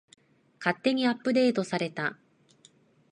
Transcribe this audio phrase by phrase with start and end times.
[0.59, 2.17] 勝手にアップデートされた